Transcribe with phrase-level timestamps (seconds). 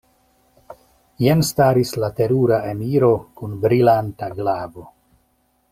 [1.25, 4.91] Jen staris la terura emiro kun brilanta glavo.